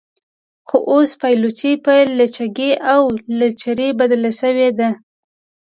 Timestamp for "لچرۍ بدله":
3.39-4.31